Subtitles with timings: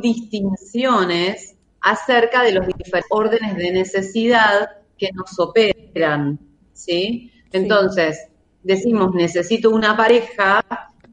[0.00, 6.38] distinciones acerca de los diferentes órdenes de necesidad que nos operan,
[6.72, 7.32] ¿sí?
[7.50, 8.28] Entonces,
[8.62, 10.64] decimos necesito una pareja,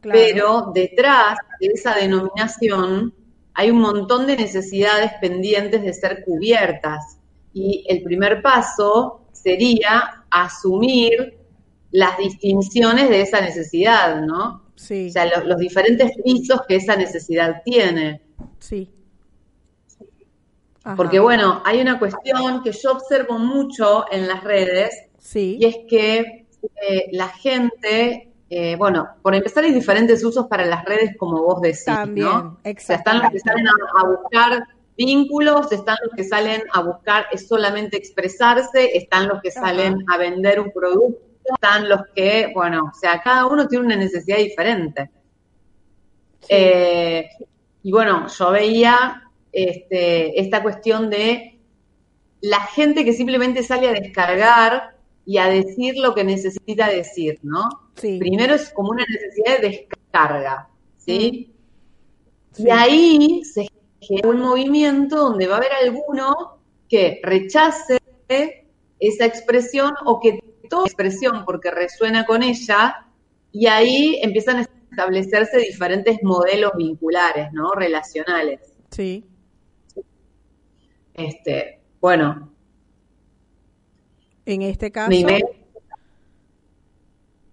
[0.02, 3.14] pero detrás de esa denominación
[3.54, 7.18] hay un montón de necesidades pendientes de ser cubiertas.
[7.54, 11.40] Y el primer paso sería asumir
[11.92, 14.69] las distinciones de esa necesidad, ¿no?
[14.80, 15.10] Sí.
[15.10, 18.22] O sea, los diferentes pisos que esa necesidad tiene.
[18.60, 18.90] Sí.
[20.96, 25.58] Porque bueno, hay una cuestión que yo observo mucho en las redes sí.
[25.60, 30.86] y es que eh, la gente, eh, bueno, por empezar hay diferentes usos para las
[30.86, 32.60] redes como vos decís, También, ¿no?
[32.64, 34.64] están los que salen a, buscar
[34.98, 40.18] vínculos, están los que salen a buscar es solamente expresarse, están los que salen a
[40.18, 45.10] vender un producto, están los que, bueno, o sea, cada uno tiene una necesidad diferente.
[46.48, 47.30] Eh,
[47.84, 51.60] y bueno, yo veía este, esta cuestión de
[52.42, 57.70] la gente que simplemente sale a descargar y a decir lo que necesita decir, ¿no?
[57.96, 61.54] Primero es como una necesidad de descarga, ¿sí?
[62.58, 62.66] Mm.
[62.66, 63.68] Y ahí se
[64.00, 68.00] genera un movimiento donde va a haber alguno que rechace
[69.00, 73.08] esa expresión o que toda expresión porque resuena con ella
[73.52, 77.74] y ahí empiezan a establecerse diferentes modelos vinculares, ¿no?
[77.74, 78.60] Relacionales.
[78.92, 79.26] Sí.
[81.14, 82.54] Este, bueno.
[84.46, 85.12] En este caso.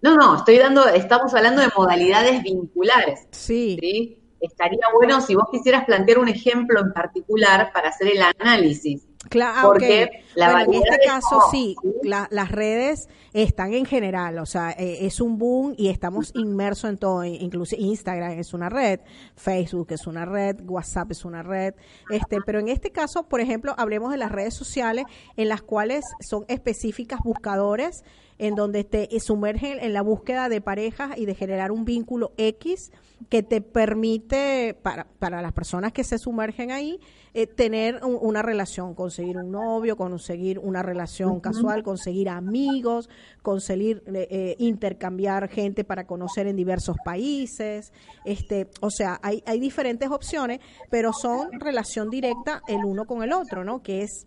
[0.01, 3.27] No, no, estoy dando, estamos hablando de modalidades vinculares.
[3.31, 3.77] Sí.
[3.81, 4.21] ¿sí?
[4.39, 9.06] Estaría bueno si vos quisieras plantear un ejemplo en particular para hacer el análisis.
[9.29, 15.19] Claro, porque en este caso sí, las redes están en general, o sea, eh, es
[15.19, 18.99] un boom y estamos inmersos en todo, incluso Instagram es una red,
[19.35, 21.73] Facebook es una red, WhatsApp es una red,
[22.09, 26.05] este, pero en este caso, por ejemplo, hablemos de las redes sociales en las cuales
[26.21, 28.03] son específicas buscadores
[28.39, 32.91] en donde te sumergen en la búsqueda de parejas y de generar un vínculo X
[33.29, 36.99] que te permite, para, para las personas que se sumergen ahí,
[37.33, 43.09] eh, tener una relación, conseguir un novio, conseguir una relación casual, conseguir amigos,
[43.41, 47.91] conseguir eh, eh, intercambiar gente para conocer en diversos países.
[48.25, 50.59] este O sea, hay, hay diferentes opciones,
[50.89, 53.81] pero son relación directa el uno con el otro, ¿no?
[53.81, 54.25] Que es...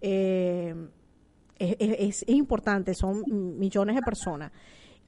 [0.00, 0.74] Eh,
[1.58, 3.22] es, importante, son
[3.58, 4.52] millones de personas.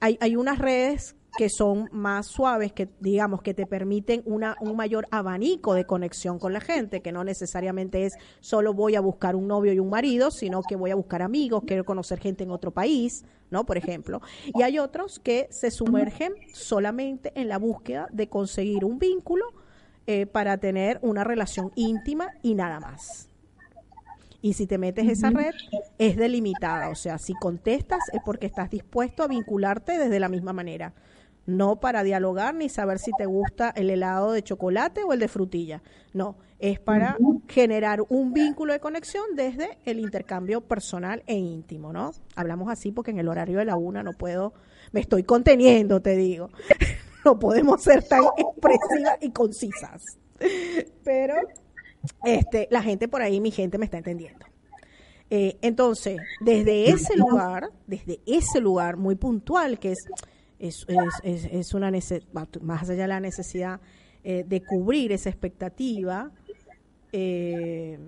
[0.00, 4.76] Hay, hay unas redes que son más suaves, que digamos que te permiten una, un
[4.76, 9.34] mayor abanico de conexión con la gente, que no necesariamente es solo voy a buscar
[9.34, 12.50] un novio y un marido, sino que voy a buscar amigos, quiero conocer gente en
[12.50, 13.64] otro país, ¿no?
[13.64, 14.20] Por ejemplo.
[14.54, 19.44] Y hay otros que se sumergen solamente en la búsqueda de conseguir un vínculo
[20.06, 23.28] eh, para tener una relación íntima y nada más.
[24.44, 25.54] Y si te metes esa red,
[25.96, 26.90] es delimitada.
[26.90, 30.92] O sea, si contestas es porque estás dispuesto a vincularte desde la misma manera.
[31.46, 35.28] No para dialogar ni saber si te gusta el helado de chocolate o el de
[35.28, 35.82] frutilla.
[36.12, 37.16] No, es para
[37.48, 42.12] generar un vínculo de conexión desde el intercambio personal e íntimo, ¿no?
[42.36, 44.52] Hablamos así porque en el horario de la una no puedo,
[44.92, 46.50] me estoy conteniendo, te digo.
[47.24, 50.02] no podemos ser tan expresivas y concisas.
[51.02, 51.34] Pero
[52.24, 54.46] este, la gente por ahí, mi gente me está entendiendo.
[55.30, 60.08] Eh, entonces, desde ese lugar, desde ese lugar muy puntual, que es,
[60.58, 60.86] es,
[61.22, 61.90] es, es una
[62.60, 63.80] más allá de la necesidad
[64.22, 66.30] eh, de cubrir esa expectativa,
[67.12, 67.98] eh,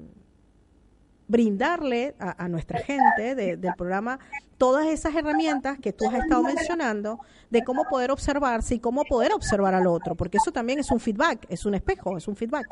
[1.29, 4.19] brindarle a, nuestra gente del programa
[4.57, 7.19] todas esas herramientas que tú has estado mencionando
[7.51, 11.01] de cómo poder observarse y cómo poder observar al otro, porque eso también es un
[11.01, 12.67] feedback, es un espejo, es un feedback.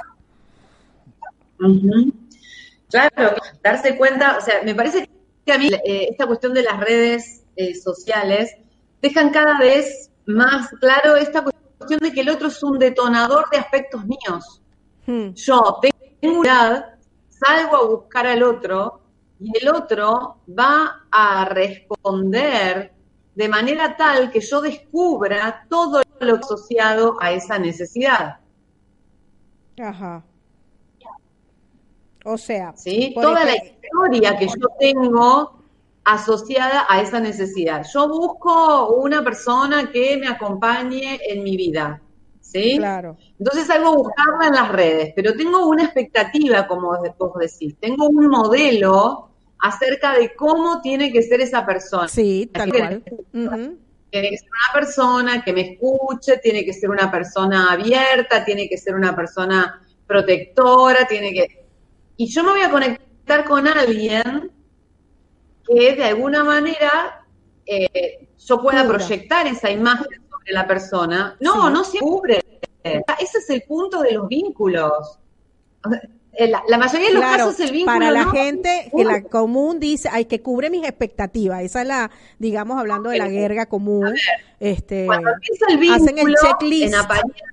[2.91, 5.09] Claro, darse cuenta, o sea, me parece
[5.45, 8.55] que a mí eh, esta cuestión de las redes eh, sociales
[9.03, 13.59] dejan cada vez más claro esta cuestión de que el otro es un detonador de
[13.59, 14.63] aspectos míos.
[15.07, 15.33] Hmm.
[15.35, 15.81] Yo
[16.21, 16.99] tengo una
[17.29, 19.01] salgo a buscar al otro
[19.41, 22.93] y el otro va a responder
[23.35, 28.39] de manera tal que yo descubra todo lo asociado a esa necesidad.
[29.79, 30.25] Ajá.
[32.25, 33.15] O sea, ¿sí?
[33.15, 35.65] toda la historia que yo tengo
[36.05, 37.87] asociada a esa necesidad.
[37.93, 42.01] Yo busco una persona que me acompañe en mi vida,
[42.41, 42.77] ¿sí?
[42.77, 43.17] Claro.
[43.39, 48.29] Entonces salgo buscarla en las redes, pero tengo una expectativa, como vos decís, tengo un
[48.29, 49.31] modelo
[49.61, 52.09] acerca de cómo tiene que ser esa persona.
[52.09, 53.03] Sí, tal cual.
[54.11, 58.69] Tiene que ser una persona que me escuche, tiene que ser una persona abierta, tiene
[58.69, 61.64] que ser una persona protectora, tiene que...
[62.17, 64.53] Y yo me voy a conectar con alguien
[65.67, 67.25] que de alguna manera
[67.67, 71.37] eh, yo pueda proyectar esa imagen sobre la persona.
[71.41, 72.43] No, no se cubre.
[72.83, 75.19] Ese es el punto de los vínculos.
[76.69, 80.25] La, mayoría de los casos el vínculo para la gente que la común dice hay
[80.25, 82.11] que cubre mis expectativas esa es la
[82.41, 84.13] digamos hablando de la guerra común
[84.59, 87.47] este cuando empieza el vínculo hacen el checklist en apariencia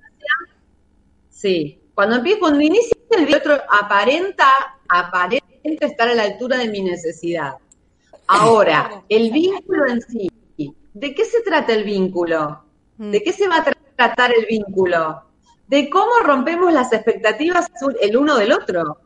[1.28, 4.46] sí cuando empieza cuando inicia el vínculo aparenta
[4.88, 7.54] aparenta estar a la altura de mi necesidad
[8.26, 10.30] Ahora, el vínculo en sí,
[10.94, 12.64] ¿de qué se trata el vínculo?
[12.96, 15.22] ¿De qué se va a tratar el vínculo?
[15.66, 18.98] De cómo rompemos las expectativas el uno del otro.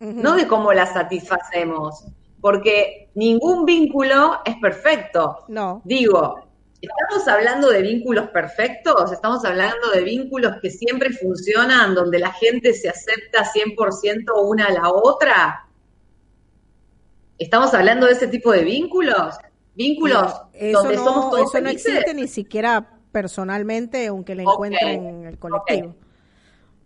[0.00, 2.04] No de cómo las satisfacemos.
[2.40, 5.44] Porque ningún vínculo es perfecto.
[5.48, 5.80] No.
[5.84, 6.45] Digo,
[6.80, 9.12] ¿estamos hablando de vínculos perfectos?
[9.12, 14.72] ¿Estamos hablando de vínculos que siempre funcionan, donde la gente se acepta 100% una a
[14.72, 15.66] la otra?
[17.38, 19.36] ¿Estamos hablando de ese tipo de vínculos?
[19.74, 20.32] ¿Vínculos
[20.72, 25.94] donde somos todos Eso no existe ni siquiera personalmente, aunque le encuentren en el colectivo.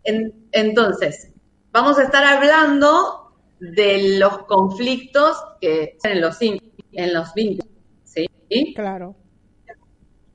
[0.05, 1.31] entonces,
[1.73, 7.73] vamos a estar hablando de los conflictos que en los, en los vínculos,
[8.05, 8.29] ¿sí?
[8.75, 9.15] Claro.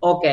[0.07, 0.23] Ok.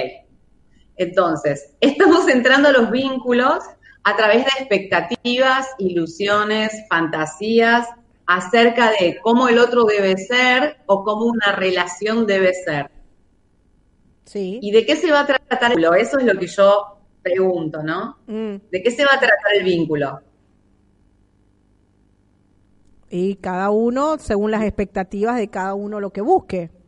[0.97, 3.65] Entonces, estamos entrando a los vínculos
[4.05, 7.89] a través de expectativas, ilusiones, fantasías,
[8.27, 12.91] acerca de cómo el otro debe ser o cómo una relación debe ser.
[14.27, 14.59] Sí.
[14.61, 15.95] ¿Y de qué se va a tratar el vínculo?
[15.95, 18.19] Eso es lo que yo pregunto, ¿no?
[18.27, 18.57] Mm.
[18.71, 20.21] ¿De qué se va a tratar el vínculo?
[23.09, 26.82] Y cada uno, según las expectativas de cada uno, lo que busque.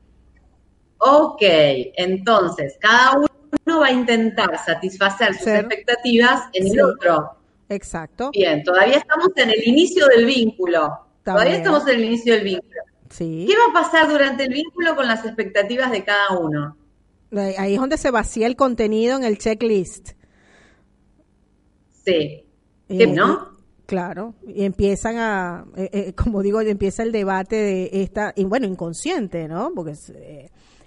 [0.99, 7.37] Ok, entonces, cada uno va a intentar satisfacer sus expectativas en el otro.
[7.69, 8.31] Exacto.
[8.33, 10.99] Bien, todavía estamos en el inicio del vínculo.
[11.25, 12.81] Todavía estamos en el inicio del vínculo.
[13.11, 13.47] Sí.
[13.49, 16.77] ¿Qué va a pasar durante el vínculo con las expectativas de cada uno?
[17.59, 20.11] Ahí es donde se vacía el contenido en el checklist.
[22.05, 22.45] Sí.
[22.89, 23.55] ¿No?
[23.87, 28.67] Claro, y empiezan a, eh, eh, como digo, empieza el debate de esta, y bueno,
[28.67, 29.73] inconsciente, ¿no?
[29.75, 29.95] Porque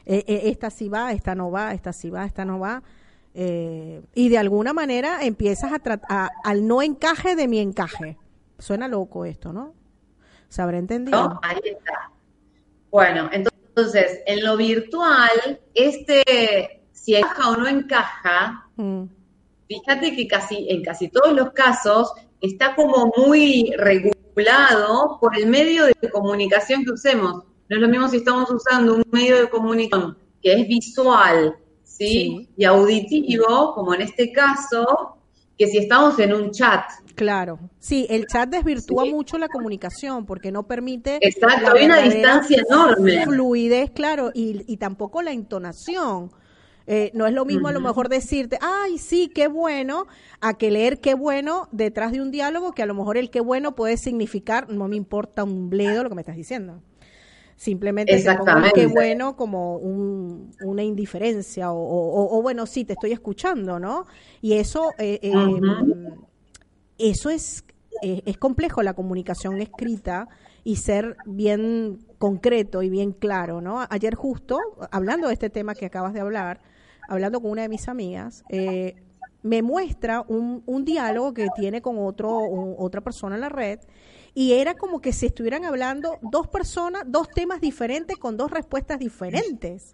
[0.09, 2.81] eh, esta sí va, esta no va, esta sí va, esta no va.
[3.33, 8.17] y de alguna manera empiezas a tratar al no encaje de mi encaje.
[8.57, 9.75] Suena loco esto, ¿no?
[10.49, 11.39] ¿Se habrá entendido?
[11.43, 12.11] Ahí está.
[12.89, 19.03] Bueno, entonces, en lo virtual, este, si encaja o no encaja, mm.
[19.67, 22.11] fíjate que casi, en casi todos los casos,
[22.41, 27.43] está como muy regulado por el medio de comunicación que usemos.
[27.69, 32.47] No es lo mismo si estamos usando un medio de comunicación que es visual, ¿sí?
[32.55, 35.17] Y auditivo, como en este caso,
[35.57, 36.83] que si estamos en un chat.
[37.15, 41.17] Claro, sí, el chat desvirtúa mucho la comunicación porque no permite.
[41.21, 43.25] Exacto, hay una distancia enorme.
[43.25, 46.31] Fluidez, claro, y, y tampoco la entonación.
[46.89, 50.07] Eh, no es lo mismo a lo mejor decirte, ay, sí, qué bueno,
[50.39, 53.41] a que leer qué bueno detrás de un diálogo, que a lo mejor el qué
[53.41, 56.81] bueno puede significar, no me importa un bledo lo que me estás diciendo.
[57.57, 64.05] Simplemente te qué bueno como un, una indiferencia o, bueno, sí, te estoy escuchando, ¿no?
[64.41, 65.33] Y eso eh, eh,
[66.97, 67.63] eso es,
[68.01, 70.27] eh, es complejo, la comunicación escrita
[70.63, 73.85] y ser bien concreto y bien claro, ¿no?
[73.89, 74.59] Ayer justo,
[74.91, 76.61] hablando de este tema que acabas de hablar,
[77.07, 78.95] hablando con una de mis amigas, eh,
[79.43, 82.37] me muestra un, un, diálogo que tiene con otro,
[82.77, 83.79] otra persona en la red
[84.39, 88.99] y era como que si estuvieran hablando dos personas, dos temas diferentes con dos respuestas
[88.99, 89.93] diferentes.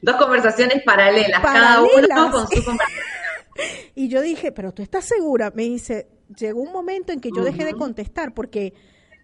[0.00, 2.78] Dos conversaciones paralelas, cada uno con su conversación.
[3.94, 5.52] y yo dije, pero tú estás segura?
[5.54, 8.72] Me dice, llegó un momento en que yo dejé de contestar porque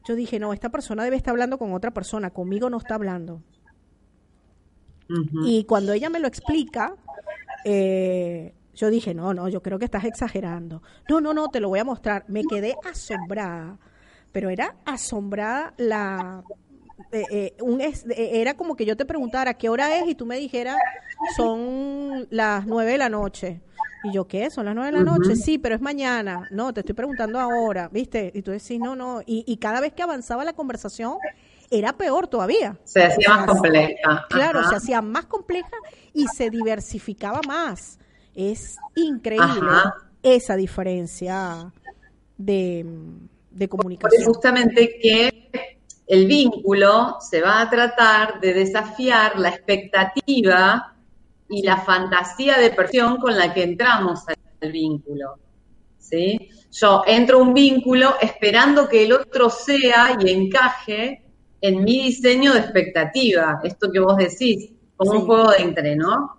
[0.07, 3.43] yo dije, no, esta persona debe estar hablando con otra persona, conmigo no está hablando.
[5.43, 6.95] Y cuando ella me lo explica,
[7.65, 10.83] eh, yo dije, no, no, yo creo que estás exagerando.
[11.09, 12.27] No, no, no, te lo voy a mostrar.
[12.29, 13.79] Me quedé asombrada,
[14.37, 16.45] pero era asombrada la...
[17.11, 20.37] Eh, eh, un era como que yo te preguntara qué hora es y tú me
[20.37, 20.77] dijeras
[21.39, 23.63] son las nueve de la noche
[24.05, 24.51] Y yo, ¿qué?
[24.51, 25.37] Son las nueve de la noche.
[25.37, 26.47] Sí, pero es mañana.
[26.51, 28.31] No, te estoy preguntando ahora, ¿viste?
[28.35, 29.23] Y tú decís, no, no.
[29.25, 31.17] Y, y cada vez que avanzaba la conversación,
[31.71, 32.79] era peor todavía.
[32.85, 34.27] Se hacía más compleja.
[34.29, 35.77] Claro, se hacía más compleja
[36.13, 37.99] y se diversificaba más.
[38.35, 39.73] Es increíble
[40.23, 41.73] esa diferencia
[42.37, 42.85] de,
[43.57, 44.25] de comunicación.
[44.25, 45.51] justamente que
[46.07, 50.95] el vínculo se va a tratar de desafiar la expectativa
[51.49, 55.39] y la fantasía de percepción con la que entramos al vínculo.
[55.99, 56.51] ¿sí?
[56.71, 61.23] Yo entro a un vínculo esperando que el otro sea y encaje
[61.61, 66.37] en mi diseño de expectativa, esto que vos decís, como un juego de entre, ¿no?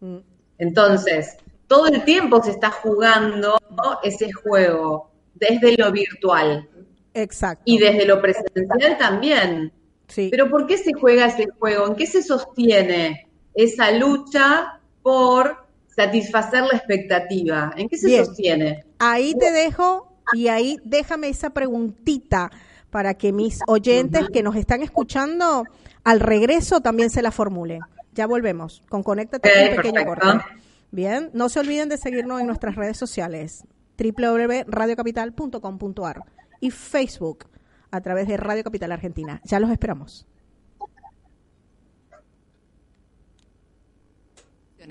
[0.00, 0.16] Mm.
[0.58, 1.36] Entonces,
[1.66, 3.58] todo el tiempo se está jugando
[4.02, 6.68] ese juego desde lo virtual.
[7.14, 7.62] Exacto.
[7.64, 9.72] Y desde lo presencial también.
[10.08, 10.28] Sí.
[10.30, 11.86] Pero ¿por qué se juega ese juego?
[11.86, 17.72] ¿En qué se sostiene esa lucha por satisfacer la expectativa?
[17.76, 18.84] ¿En qué se sostiene?
[18.98, 22.50] Ahí te dejo y ahí déjame esa preguntita
[22.90, 25.64] para que mis oyentes que nos están escuchando
[26.04, 27.80] al regreso también se la formulen.
[28.14, 30.26] Ya volvemos con Conéctate un pequeño corte.
[30.92, 33.64] Bien, no se olviden de seguirnos en nuestras redes sociales
[33.98, 36.22] www.radiocapital.com.ar
[36.60, 37.46] y Facebook
[37.90, 39.40] a través de Radio Capital Argentina.
[39.44, 40.26] Ya los esperamos.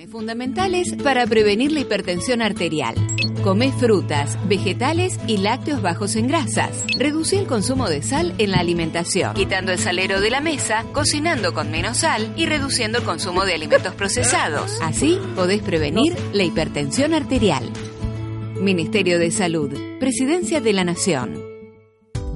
[0.10, 2.96] Fundamentales para prevenir la hipertensión arterial.
[3.44, 6.86] Come frutas, vegetales y lácteos bajos en grasas.
[6.98, 11.54] Reduce el consumo de sal en la alimentación, quitando el salero de la mesa, cocinando
[11.54, 14.80] con menos sal y reduciendo el consumo de alimentos procesados.
[14.82, 17.72] Así podés prevenir la hipertensión arterial.
[18.66, 21.40] Ministerio de Salud, Presidencia de la Nación.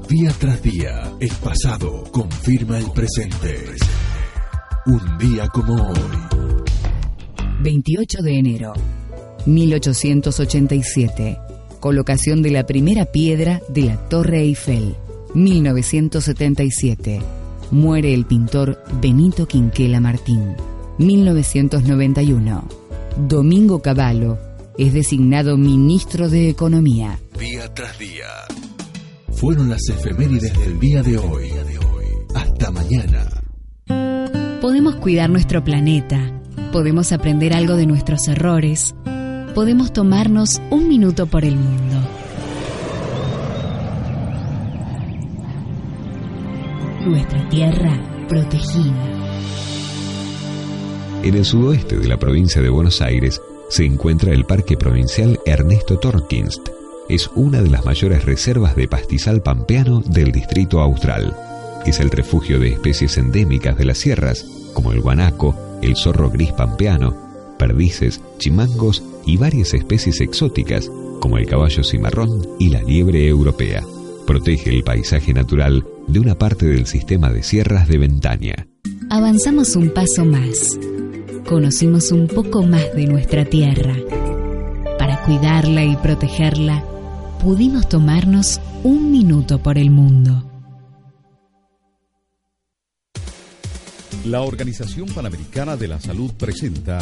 [0.08, 3.66] Día tras día, el pasado confirma el presente.
[4.86, 5.98] Un día como hoy.
[7.64, 8.74] 28 de enero,
[9.48, 11.40] 1887.
[11.80, 14.96] Colocación de la primera piedra de la Torre Eiffel.
[15.34, 17.22] 1977.
[17.72, 20.56] Muere el pintor Benito Quinquela Martín.
[21.00, 22.68] 1991.
[23.28, 24.38] Domingo Cavallo
[24.80, 27.20] es designado ministro de Economía.
[27.38, 28.26] Día tras día.
[29.34, 31.52] Fueron las efemérides del día de hoy.
[32.34, 33.44] Hasta mañana.
[34.62, 36.40] Podemos cuidar nuestro planeta
[36.72, 38.96] podemos aprender algo de nuestros errores,
[39.56, 41.96] podemos tomarnos un minuto por el mundo.
[47.06, 49.16] Nuestra tierra protegida.
[51.24, 55.98] En el sudoeste de la provincia de Buenos Aires se encuentra el Parque Provincial Ernesto
[56.00, 56.70] Torkinst.
[57.08, 61.36] Es una de las mayores reservas de pastizal pampeano del Distrito Austral.
[61.86, 66.52] Es el refugio de especies endémicas de las sierras, como el guanaco, el zorro gris
[66.52, 73.84] pampeano, perdices, chimangos y varias especies exóticas como el caballo cimarrón y la liebre europea.
[74.26, 78.68] Protege el paisaje natural de una parte del sistema de sierras de Ventaña.
[79.10, 80.78] Avanzamos un paso más.
[81.50, 83.96] Conocimos un poco más de nuestra tierra.
[85.00, 86.86] Para cuidarla y protegerla,
[87.42, 90.48] pudimos tomarnos un minuto por el mundo.
[94.26, 97.00] La Organización Panamericana de la Salud presenta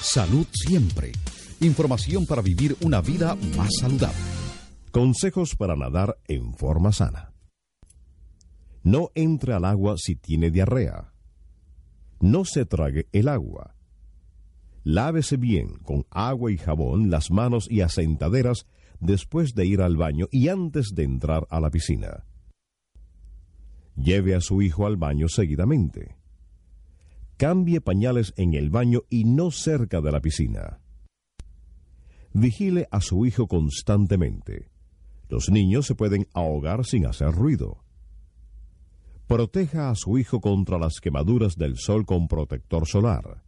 [0.00, 1.12] Salud Siempre.
[1.60, 4.16] Información para vivir una vida más saludable.
[4.92, 7.34] Consejos para nadar en forma sana.
[8.82, 11.07] No entre al agua si tiene diarrea.
[12.20, 13.74] No se trague el agua.
[14.84, 18.66] Lávese bien con agua y jabón las manos y asentaderas
[19.00, 22.24] después de ir al baño y antes de entrar a la piscina.
[23.96, 26.16] Lleve a su hijo al baño seguidamente.
[27.36, 30.80] Cambie pañales en el baño y no cerca de la piscina.
[32.32, 34.70] Vigile a su hijo constantemente.
[35.28, 37.84] Los niños se pueden ahogar sin hacer ruido.
[39.28, 43.42] Proteja a su hijo contra las quemaduras del sol con protector solar.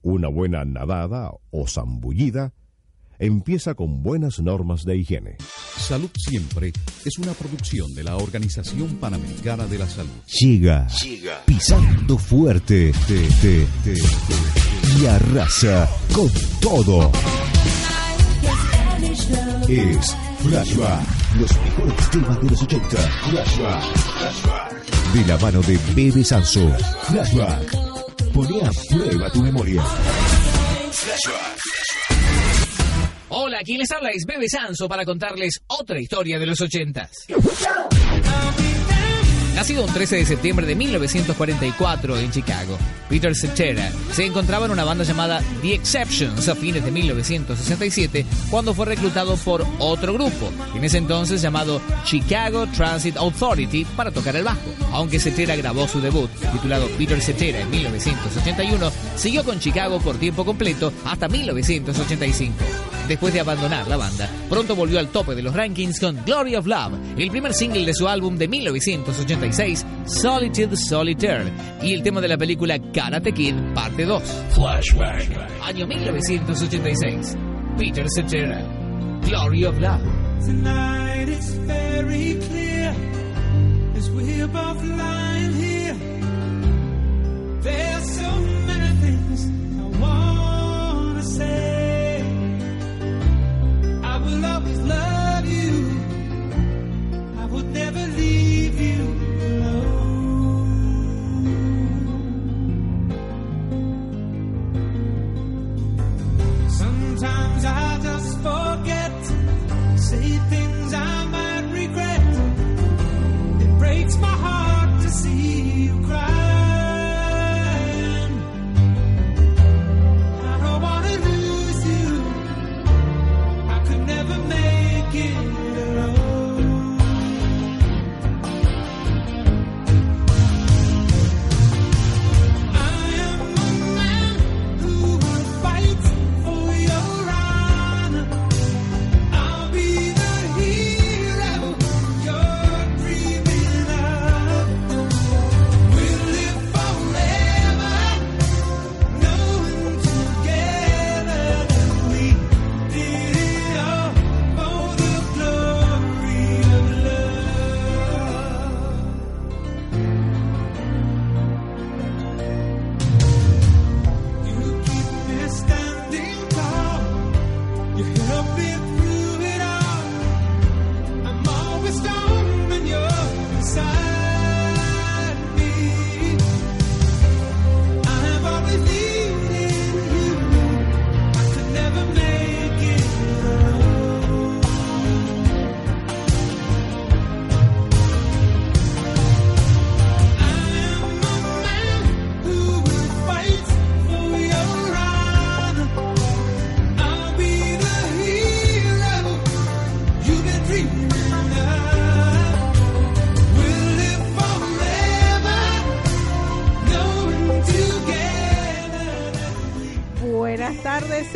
[0.00, 2.54] Una buena nadada o zambullida
[3.18, 5.36] empieza con buenas normas de higiene.
[5.76, 6.72] Salud Siempre
[7.04, 10.22] es una producción de la Organización Panamericana de la Salud.
[10.26, 10.86] Llega,
[11.44, 12.92] pisando fuerte
[14.98, 16.30] y arrasa con
[16.62, 17.12] todo.
[19.68, 22.96] Es Flashback, los mejores temas de los 80.
[23.30, 26.68] Flashback, De la mano de Bebe Sanso.
[27.04, 28.32] Flashback.
[28.32, 29.82] Pone a prueba tu memoria.
[30.92, 31.56] Flashback.
[33.28, 34.10] Hola, ¿quién les habla?
[34.10, 37.10] Es Bebe Sanso para contarles otra historia de los ochentas.
[39.56, 42.76] Nacido un 13 de septiembre de 1944 en Chicago,
[43.08, 48.74] Peter Cetera se encontraba en una banda llamada The Exceptions a fines de 1967 cuando
[48.74, 54.44] fue reclutado por otro grupo, en ese entonces llamado Chicago Transit Authority, para tocar el
[54.44, 54.74] bajo.
[54.92, 60.44] Aunque Cetera grabó su debut, titulado Peter Cetera en 1981, siguió con Chicago por tiempo
[60.44, 62.95] completo hasta 1985.
[63.08, 66.66] Después de abandonar la banda, pronto volvió al tope de los rankings con Glory of
[66.66, 72.28] Love, el primer single de su álbum de 1986, Solitude Solitaire, y el tema de
[72.28, 74.22] la película Karate Kid Parte 2.
[74.50, 75.28] Flashback.
[75.62, 77.36] Año 1986.
[77.78, 78.62] Peter Cetera,
[79.22, 80.00] Glory of Love.
[80.44, 82.94] Tonight it's very clear
[83.96, 85.94] as we're both lying here.
[87.60, 88.55] There's so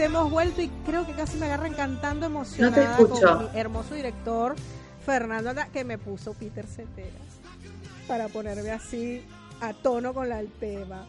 [0.04, 4.56] hemos vuelto y creo que casi me agarran cantando emocionada con mi hermoso director
[5.04, 7.16] Fernando que me puso Peter Cetera
[8.06, 9.24] para ponerme así
[9.60, 11.06] a tono con la, el tema.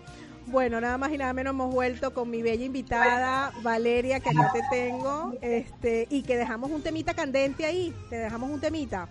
[0.48, 4.52] Bueno, nada más y nada menos hemos vuelto con mi bella invitada Valeria, que acá
[4.52, 9.08] te tengo, este, y que dejamos un temita candente ahí, te dejamos un temita.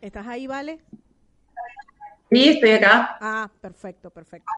[0.00, 0.80] ¿Estás ahí, Vale?
[2.30, 3.18] Sí, estoy acá.
[3.20, 4.50] Ah, perfecto, perfecto.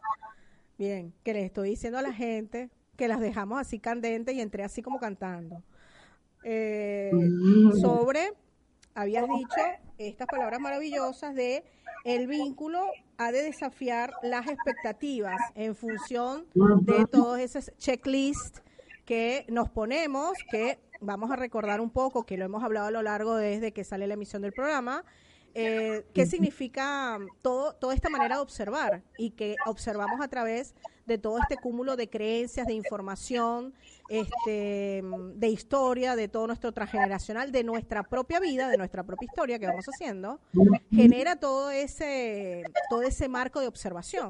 [0.77, 2.69] Bien, que le estoy diciendo a la gente
[3.01, 5.63] que las dejamos así candentes y entré así como cantando.
[6.43, 7.71] Eh, mm.
[7.81, 8.31] sobre,
[8.93, 9.59] habías dicho
[9.97, 11.63] estas palabras maravillosas de
[12.05, 12.85] el vínculo
[13.17, 18.61] ha de desafiar las expectativas en función de todos esos checklists
[19.03, 23.01] que nos ponemos, que vamos a recordar un poco, que lo hemos hablado a lo
[23.01, 25.05] largo desde que sale la emisión del programa,
[25.53, 30.73] eh, qué significa todo, toda esta manera de observar y que observamos a través
[31.05, 33.73] de todo este cúmulo de creencias, de información,
[34.09, 35.03] este,
[35.35, 39.67] de historia, de todo nuestro transgeneracional, de nuestra propia vida, de nuestra propia historia que
[39.67, 40.39] vamos haciendo,
[40.91, 44.29] genera todo ese, todo ese marco de observación.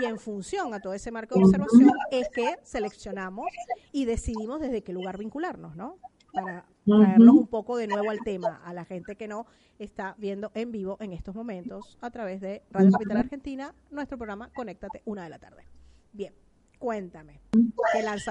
[0.00, 3.46] Y en función a todo ese marco de observación es que seleccionamos
[3.92, 5.96] y decidimos desde qué lugar vincularnos, ¿no?
[6.32, 9.46] Para traernos un poco de nuevo al tema, a la gente que no
[9.78, 14.50] está viendo en vivo en estos momentos a través de Radio Capital Argentina, nuestro programa
[14.54, 15.66] Conéctate, una de la tarde.
[16.12, 16.34] Bien,
[16.78, 17.40] cuéntame.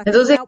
[0.05, 0.39] Entonces,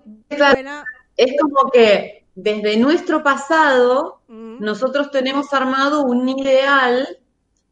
[1.17, 7.07] es como que desde nuestro pasado nosotros tenemos armado un ideal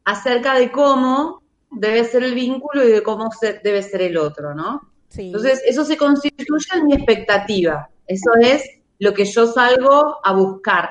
[0.04, 3.30] acerca de cómo debe ser el vínculo y de cómo
[3.64, 4.82] debe ser el otro, ¿no?
[5.16, 7.90] Entonces, eso se constituye en mi expectativa.
[8.08, 8.64] Eso es
[9.00, 10.90] lo que yo salgo a buscar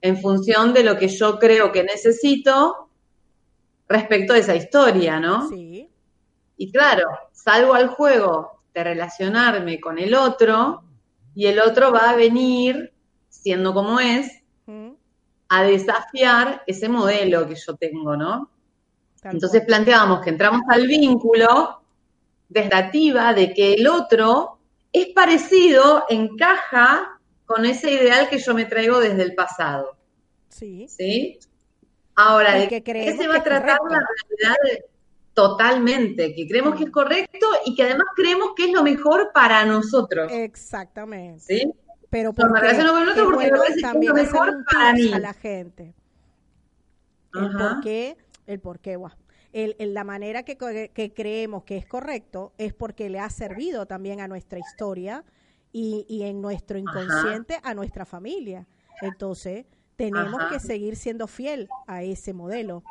[0.00, 2.88] en función de lo que yo creo que necesito
[3.88, 5.48] respecto de esa historia, ¿no?
[5.48, 5.88] Sí.
[6.56, 10.82] Y claro, salgo al juego de relacionarme con el otro
[11.34, 12.92] y el otro va a venir,
[13.28, 14.42] siendo como es,
[15.48, 18.50] a desafiar ese modelo que yo tengo, ¿no?
[19.22, 21.82] Entonces planteábamos que entramos al vínculo
[22.48, 24.58] desdativa de que el otro
[24.92, 27.11] es parecido, encaja
[27.52, 29.96] con ese ideal que yo me traigo desde el pasado.
[30.48, 30.86] Sí.
[30.88, 31.38] ¿Sí?
[32.14, 34.56] Ahora, ¿de qué se va a tratar la realidad?
[35.34, 39.64] totalmente, que creemos que es correcto y que además creemos que es lo mejor para
[39.64, 40.30] nosotros.
[40.30, 41.40] Exactamente.
[41.40, 41.72] ¿Sí?
[42.10, 45.10] Pero porque, me con el otro porque también es lo mejor para mí.
[45.10, 45.94] a la gente.
[47.32, 49.12] El por qué, el por qué, guau
[49.52, 50.56] el, la manera que,
[50.92, 55.24] que, creemos que es correcto es porque le ha servido también a nuestra historia
[55.72, 58.66] y, y en nuestro inconsciente a nuestra familia.
[59.00, 62.82] Entonces, tenemos que seguir siendo fiel a ese modelo.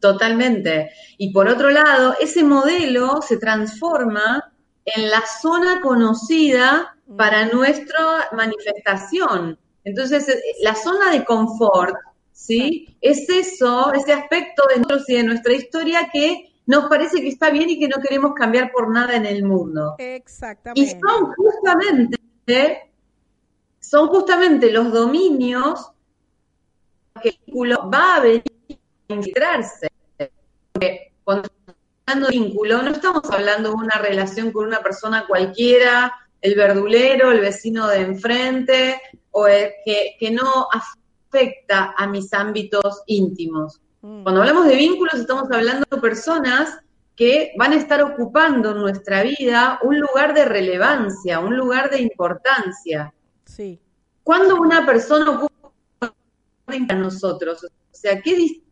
[0.00, 0.90] Totalmente.
[1.16, 4.52] Y por otro lado, ese modelo se transforma
[4.84, 9.58] en la zona conocida para nuestra manifestación.
[9.84, 11.96] Entonces, eh, la zona de confort
[12.38, 12.96] ¿sí?
[13.00, 17.48] Es eso, ese aspecto de nosotros y de nuestra historia que nos parece que está
[17.48, 19.94] bien y que no queremos cambiar por nada en el mundo.
[19.96, 20.80] Exactamente.
[20.82, 22.92] Y son justamente,
[23.80, 25.90] son justamente los dominios
[27.22, 28.42] que el vínculo va a venir
[29.08, 29.88] a infiltrarse.
[30.70, 31.76] Porque cuando estamos
[32.06, 37.32] hablando de vínculo, no estamos hablando de una relación con una persona cualquiera, el verdulero,
[37.32, 39.00] el vecino de enfrente,
[39.30, 43.80] o que, que no afecta a mis ámbitos íntimos.
[44.02, 44.22] Mm.
[44.22, 46.78] Cuando hablamos de vínculos estamos hablando de personas
[47.16, 52.00] que van a estar ocupando en nuestra vida un lugar de relevancia, un lugar de
[52.00, 53.12] importancia.
[53.44, 53.80] Sí.
[54.22, 56.14] Cuando una persona ocupa
[56.88, 58.62] a nosotros, o sea, ¿qué,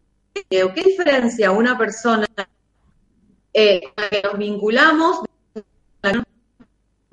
[0.48, 2.26] qué diferencia una persona
[3.52, 5.22] eh, que nos vinculamos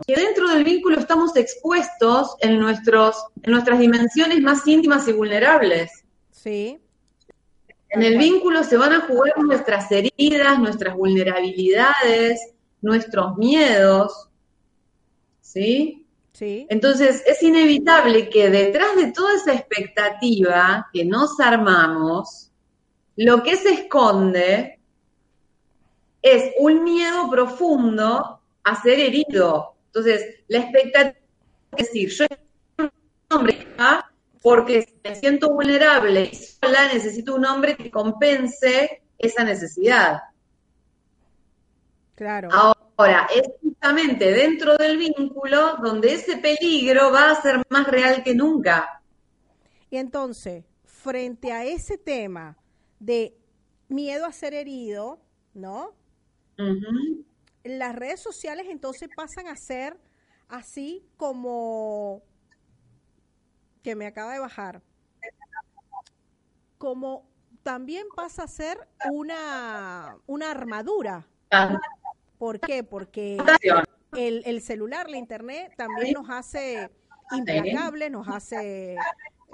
[0.05, 6.03] que dentro del vínculo estamos expuestos en, nuestros, en nuestras dimensiones más íntimas y vulnerables.
[6.31, 6.79] Sí.
[7.93, 14.29] En el vínculo se van a jugar nuestras heridas, nuestras vulnerabilidades, nuestros miedos.
[15.41, 16.05] ¿Sí?
[16.33, 16.65] Sí.
[16.69, 22.51] Entonces, es inevitable que detrás de toda esa expectativa que nos armamos,
[23.15, 24.79] lo que se esconde
[26.21, 31.23] es un miedo profundo a ser herido, entonces, la expectativa
[31.77, 32.25] es decir, yo
[32.79, 32.91] un
[33.29, 33.62] hombre
[34.43, 40.19] porque me siento vulnerable y sola necesito un hombre que compense esa necesidad.
[42.13, 42.49] Claro.
[42.51, 48.35] Ahora, es justamente dentro del vínculo donde ese peligro va a ser más real que
[48.35, 49.01] nunca.
[49.89, 52.57] Y entonces, frente a ese tema
[52.99, 53.37] de
[53.87, 55.21] miedo a ser herido,
[55.53, 55.95] ¿no?
[57.63, 59.97] las redes sociales entonces pasan a ser
[60.49, 62.21] así como
[63.83, 64.81] que me acaba de bajar,
[66.77, 67.29] como
[67.63, 68.77] también pasa a ser
[69.11, 71.27] una, una armadura.
[72.37, 72.83] ¿Por qué?
[72.83, 73.37] Porque
[74.13, 76.89] el, el, celular, la internet, también nos hace
[77.31, 78.95] implacables, nos hace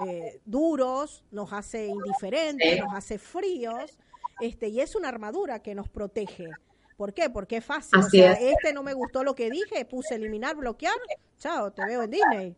[0.08, 3.98] eh, duros, nos hace indiferentes, nos hace fríos,
[4.40, 6.50] este, y es una armadura que nos protege.
[6.98, 7.30] ¿Por qué?
[7.30, 8.00] Porque es fácil.
[8.00, 10.96] o sea, este no me gustó lo que dije, puse eliminar, bloquear,
[11.38, 12.56] chao, te veo en Disney.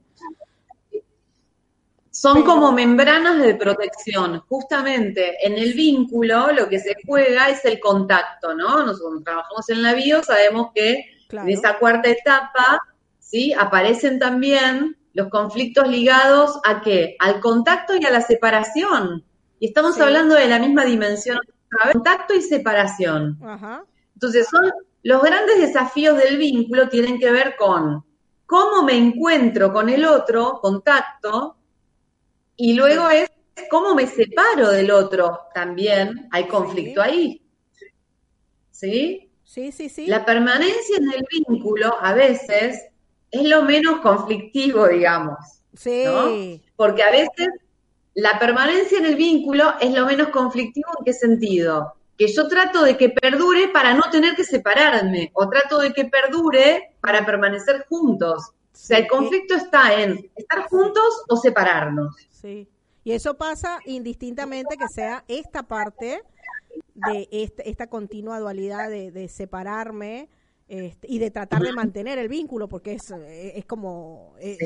[2.21, 4.41] Son como membranas de protección.
[4.41, 8.85] Justamente en el vínculo lo que se juega es el contacto, ¿no?
[8.85, 12.79] Nosotros trabajamos en la bio, sabemos que en esa cuarta etapa,
[13.17, 13.53] ¿sí?
[13.53, 17.15] Aparecen también los conflictos ligados a qué?
[17.17, 19.25] Al contacto y a la separación.
[19.57, 21.39] Y estamos hablando de la misma dimensión,
[21.91, 23.39] contacto y separación.
[23.43, 23.83] Ajá.
[24.13, 28.05] Entonces, son los grandes desafíos del vínculo tienen que ver con
[28.45, 31.55] cómo me encuentro con el otro, contacto,
[32.55, 33.29] y luego es
[33.69, 37.41] cómo me separo del otro, también hay conflicto ahí.
[38.71, 39.29] ¿Sí?
[39.43, 40.07] Sí, sí, sí.
[40.07, 42.81] La permanencia en el vínculo a veces
[43.29, 45.37] es lo menos conflictivo, digamos.
[45.73, 46.61] Sí.
[46.75, 47.49] Porque a veces
[48.13, 51.95] la permanencia en el vínculo es lo menos conflictivo en qué sentido?
[52.21, 56.05] que yo trato de que perdure para no tener que separarme, o trato de que
[56.05, 58.51] perdure para permanecer juntos.
[58.71, 62.15] O sea, el conflicto está en estar juntos o separarnos.
[62.41, 62.67] Sí.
[63.03, 66.21] Y eso pasa indistintamente que sea esta parte
[66.93, 70.29] de esta, esta continua dualidad de, separarme
[70.67, 74.35] este, y de tratar de mantener el vínculo, porque es, es como...
[74.39, 74.59] Es,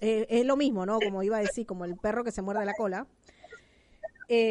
[0.00, 0.98] es, lo mismo, ¿no?
[0.98, 3.06] Como iba a decir, como el perro que se muerde la cola.
[4.28, 4.48] Eh,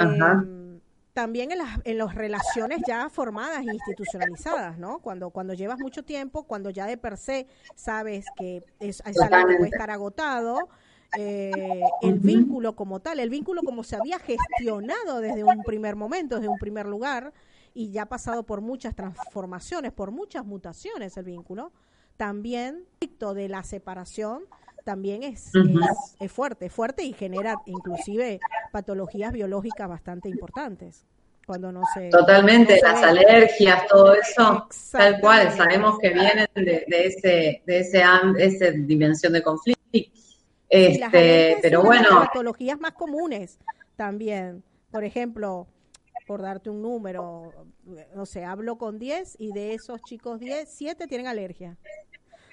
[1.13, 4.99] también en las, en las relaciones ya formadas e institucionalizadas, ¿no?
[4.99, 9.58] Cuando, cuando llevas mucho tiempo, cuando ya de per se sabes que es, algo que
[9.58, 10.69] puede estar agotado,
[11.17, 16.36] eh, el vínculo como tal, el vínculo como se había gestionado desde un primer momento,
[16.36, 17.34] desde un primer lugar,
[17.74, 21.72] y ya ha pasado por muchas transformaciones, por muchas mutaciones el vínculo,
[22.17, 22.86] también
[23.34, 24.43] de la separación
[24.86, 25.52] también es,
[26.19, 28.39] es, fuerte, fuerte y genera inclusive
[28.72, 31.06] patologías biológicas bastante importantes.
[31.45, 37.62] Cuando no se, Totalmente, las alergias, todo eso, tal cual, sabemos que vienen de, ese,
[37.65, 38.04] de ese,
[38.38, 39.80] esa dimensión de conflicto.
[40.69, 42.10] Este, pero bueno.
[42.10, 43.60] Las patologías más comunes
[43.95, 44.63] también.
[44.91, 45.67] Por ejemplo,
[46.27, 47.51] por darte un número,
[48.15, 51.77] no sé, hablo con 10 y de esos chicos 10, 7 tienen alergia.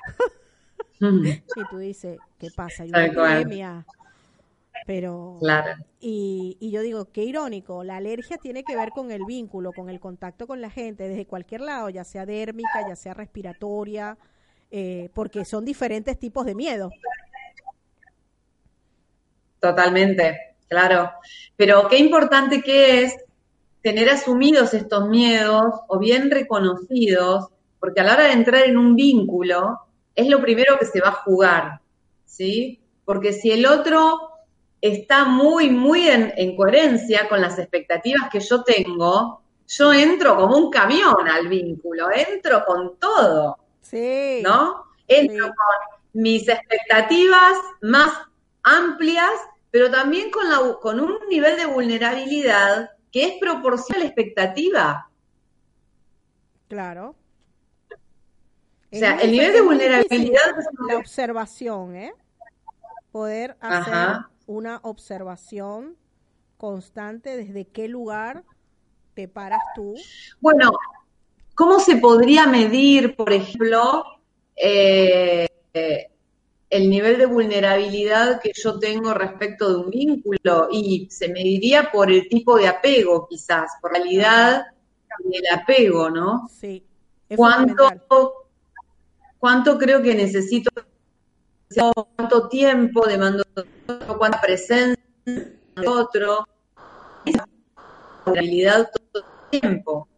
[1.00, 2.84] y tú dices, ¿qué pasa?
[2.84, 3.86] Hay una epidemia.
[4.86, 5.72] Pero, claro.
[6.00, 9.90] y, y yo digo, qué irónico, la alergia tiene que ver con el vínculo, con
[9.90, 14.16] el contacto con la gente, desde cualquier lado, ya sea dérmica, ya sea respiratoria,
[14.70, 16.90] eh, porque son diferentes tipos de miedo.
[19.66, 21.10] Totalmente, claro.
[21.56, 23.16] Pero qué importante que es
[23.82, 27.48] tener asumidos estos miedos o bien reconocidos,
[27.80, 29.80] porque a la hora de entrar en un vínculo,
[30.14, 31.80] es lo primero que se va a jugar,
[32.24, 32.80] ¿sí?
[33.04, 34.30] Porque si el otro
[34.80, 40.70] está muy, muy en, coherencia con las expectativas que yo tengo, yo entro como un
[40.70, 44.84] camión al vínculo, entro con todo, sí, ¿no?
[45.08, 48.12] Entro con mis expectativas más
[48.66, 49.30] amplias,
[49.70, 55.10] pero también con, la, con un nivel de vulnerabilidad que es proporcional a la expectativa.
[56.68, 57.14] Claro.
[58.92, 60.56] O sea, el nivel de vulnerabilidad...
[60.88, 62.12] La observación, ¿eh?
[63.12, 65.96] Poder hacer una observación
[66.56, 68.44] constante desde qué lugar
[69.14, 69.94] te paras tú.
[70.40, 70.70] Bueno,
[71.54, 74.04] ¿cómo se podría medir, por ejemplo,
[74.54, 75.48] eh,
[76.68, 80.68] el nivel de vulnerabilidad que yo tengo respecto de un vínculo?
[80.70, 84.66] Y se mediría por el tipo de apego, quizás, por la realidad
[85.24, 86.48] del apego, ¿no?
[86.48, 86.82] Sí.
[87.34, 87.88] ¿Cuánto,
[89.38, 90.70] cuánto creo que necesito,
[92.14, 93.44] cuánto tiempo demando,
[94.18, 96.46] cuánta presencia de otro,
[98.24, 100.08] vulnerabilidad todo el tiempo.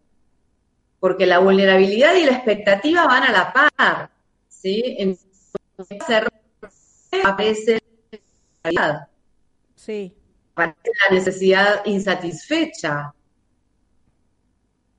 [1.00, 4.10] Porque la vulnerabilidad y la expectativa van a la par,
[4.48, 4.96] ¿sí?
[7.24, 7.80] Aparece
[8.62, 9.08] la
[9.74, 10.14] sí.
[10.54, 13.14] aparece la necesidad insatisfecha.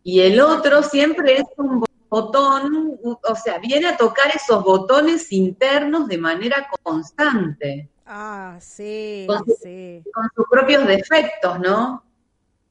[0.04, 6.08] Y el otro siempre es un botón, o sea, viene a tocar esos botones internos
[6.08, 7.90] de manera constante.
[8.06, 10.04] Ah, sí, con, sí.
[10.12, 12.04] con sus propios defectos, ¿no?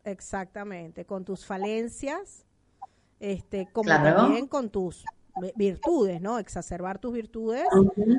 [0.02, 2.44] Exactamente, con tus falencias,
[3.20, 5.04] este, como también con tus
[5.56, 6.38] virtudes, ¿no?
[6.38, 7.64] Exacerbar tus virtudes,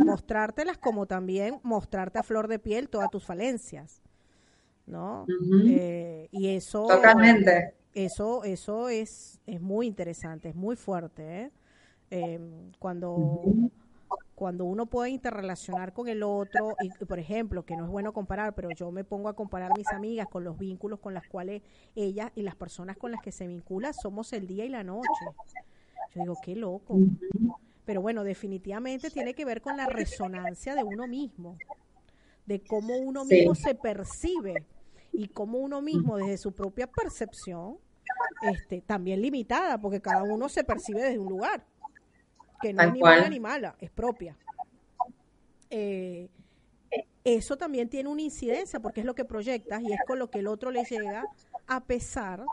[0.05, 4.01] mostrártelas como también mostrarte a flor de piel todas tus falencias,
[4.85, 5.25] ¿no?
[5.67, 6.87] Eh, y eso...
[6.87, 11.41] Totalmente eso, eso es, es muy interesante, es muy fuerte.
[11.41, 11.51] ¿eh?
[12.11, 13.41] Em, cuando,
[14.35, 18.53] cuando uno puede interrelacionar con el otro, y por ejemplo, que no es bueno comparar,
[18.53, 21.61] pero yo me pongo a comparar mis amigas con los vínculos con las cuales
[21.95, 25.07] ellas y las personas con las que se vinculan somos el día y la noche.
[26.15, 26.99] Yo digo, qué loco.
[27.85, 31.57] Pero bueno, definitivamente tiene que ver con la resonancia de uno mismo,
[32.45, 34.65] de cómo uno mismo se percibe
[35.11, 37.77] y cómo uno mismo desde su propia percepción,
[38.43, 41.63] este, también limitada, porque cada uno se percibe desde un lugar,
[42.61, 44.37] que no es ni buena ni mala, es propia.
[45.69, 46.29] Eh,
[47.23, 50.39] eso también tiene una incidencia, porque es lo que proyectas y es con lo que
[50.39, 51.25] el otro le llega,
[51.67, 52.43] a pesar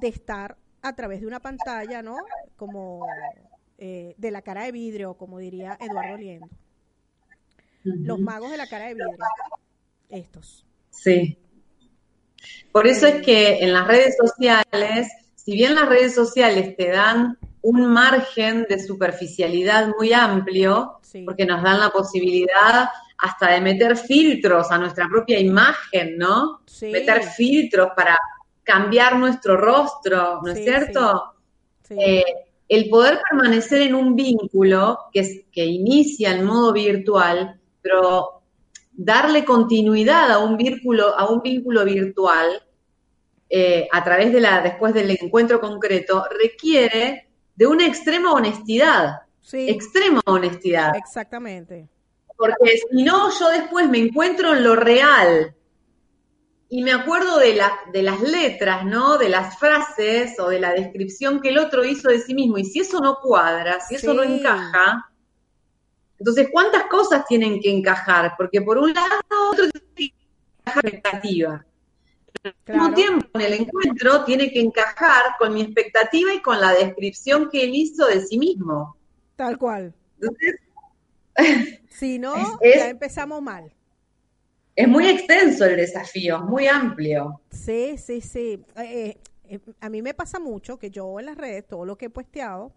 [0.00, 2.16] de estar a través de una pantalla, ¿no?
[2.56, 3.06] Como
[3.78, 6.48] eh, de la cara de vidrio, como diría Eduardo Liendo.
[7.84, 9.16] Los magos de la cara de vidrio,
[10.08, 10.64] estos.
[10.90, 11.38] Sí.
[12.70, 17.38] Por eso es que en las redes sociales, si bien las redes sociales te dan
[17.62, 24.70] un margen de superficialidad muy amplio, porque nos dan la posibilidad hasta de meter filtros
[24.70, 26.60] a nuestra propia imagen, ¿no?
[26.80, 28.18] Meter filtros para
[28.62, 31.34] cambiar nuestro rostro, ¿no es cierto?
[31.90, 32.24] Eh,
[32.68, 38.42] el poder permanecer en un vínculo que, que inicia en modo virtual, pero
[38.92, 42.62] darle continuidad a un vínculo, a un vínculo virtual
[43.48, 49.22] eh, a través de la, después del encuentro concreto, requiere de una extrema honestidad.
[49.42, 49.68] Sí.
[49.68, 50.96] Extrema honestidad.
[50.96, 51.88] Exactamente.
[52.36, 55.54] Porque si no, yo después me encuentro en lo real
[56.74, 59.18] y me acuerdo de, la, de las letras, ¿no?
[59.18, 62.56] De las frases o de la descripción que el otro hizo de sí mismo.
[62.56, 65.06] Y si eso no cuadra, si eso no encaja,
[66.18, 68.32] Entonces, ¿cuántas cosas tienen que encajar?
[68.38, 70.14] Porque por un lado, otro tiene que
[70.60, 71.66] encajar expectativa.
[72.42, 76.72] Al mismo tiempo, en el encuentro tiene que encajar con mi expectativa y con la
[76.72, 78.96] descripción que él hizo de sí mismo.
[79.36, 79.92] Tal cual.
[80.18, 80.54] Entonces,
[81.90, 83.70] si no, ya empezamos mal.
[84.74, 87.40] Es muy extenso el desafío, es muy amplio.
[87.50, 88.64] Sí, sí, sí.
[88.76, 92.06] Eh, eh, a mí me pasa mucho que yo en las redes, todo lo que
[92.06, 92.72] he posteado,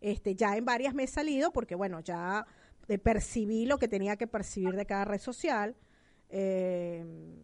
[0.00, 2.46] este, ya en varias me he salido porque, bueno, ya
[2.88, 5.74] eh, percibí lo que tenía que percibir de cada red social.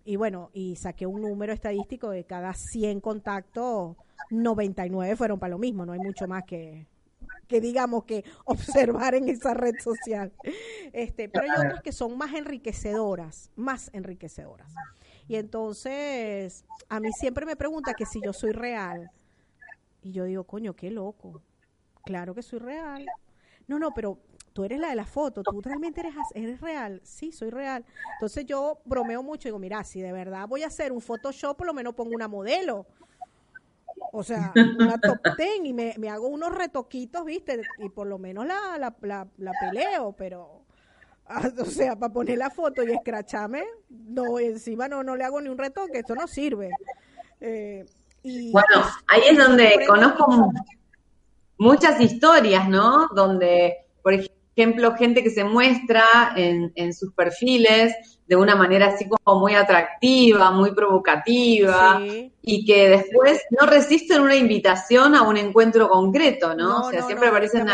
[0.04, 3.96] y bueno, y saqué un número estadístico de cada 100 contactos,
[4.30, 6.86] 99 fueron para lo mismo, no hay mucho más que,
[7.48, 10.32] que digamos que observar en esa red social.
[10.92, 14.72] Este, pero hay otras que son más enriquecedoras, más enriquecedoras.
[15.26, 19.10] Y entonces, a mí siempre me pregunta que si yo soy real.
[20.02, 21.42] Y yo digo, coño, qué loco.
[22.04, 23.04] Claro que soy real.
[23.66, 24.18] No, no, pero
[24.54, 27.00] tú eres la de la foto, tú realmente eres, eres real.
[27.04, 27.84] Sí, soy real.
[28.14, 31.56] Entonces yo bromeo mucho y digo, mira, si de verdad voy a hacer un Photoshop,
[31.56, 32.86] por lo menos pongo una modelo
[34.12, 37.60] o sea, una top ten y me, hago unos retoquitos, ¿viste?
[37.78, 40.64] Y por lo menos la, la, la, peleo, pero
[41.26, 45.40] ah, o sea, para poner la foto y escracharme, no, encima no, no le hago
[45.40, 46.70] ni un retoque, esto no sirve.
[47.40, 47.84] Eh,
[48.22, 50.52] y bueno, ahí es donde conozco
[51.56, 53.08] muchas historias, ¿no?
[53.14, 56.04] Donde, por ejemplo, gente que se muestra
[56.36, 61.98] en, en sus perfiles de una manera así como muy atractiva, muy provocativa,
[62.42, 66.82] y que después no resisten una invitación a un encuentro concreto, ¿no?
[66.82, 67.66] o sea, siempre aparecen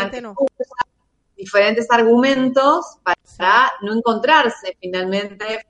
[1.35, 5.65] diferentes argumentos para no encontrarse finalmente.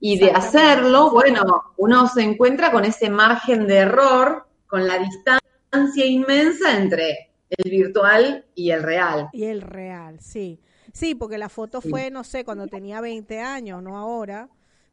[0.00, 1.42] Y de hacerlo, bueno,
[1.76, 8.44] uno se encuentra con ese margen de error, con la distancia inmensa entre el virtual
[8.56, 9.28] y el real.
[9.32, 10.58] Y el real, sí.
[10.92, 14.48] Sí, porque la foto fue, no sé, cuando tenía 20 años, no ahora.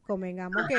[0.06, 0.74] Convengamos que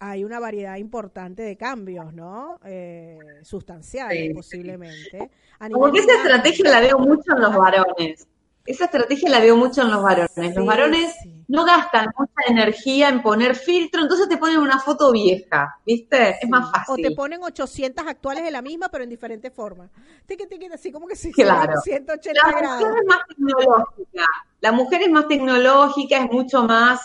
[0.00, 2.58] hay una variedad importante de cambios, ¿no?
[2.64, 5.30] Eh, sustanciales, posiblemente.
[5.72, 8.26] Porque esa estrategia la veo mucho en los varones.
[8.64, 10.56] Esa estrategia la veo mucho en los varones.
[10.56, 11.14] los varones
[11.48, 16.36] no gastan mucha energía en poner filtro, entonces te ponen una foto vieja, ¿viste?
[16.40, 16.94] Es más fácil.
[16.94, 19.90] O te ponen 800 actuales de la misma, pero en diferentes formas.
[20.26, 21.74] Tiqui, tiqui, así como que si claro.
[21.82, 24.26] 180 la Mujer es más tecnológica.
[24.60, 27.00] La mujer es más tecnológica, es mucho más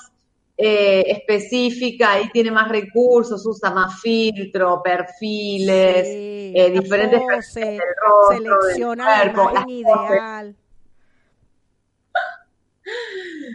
[0.55, 7.79] eh, específica y tiene más recursos, usa más filtro, perfiles, eh, diferentes pose,
[8.29, 10.55] selecciona la imagen ideal.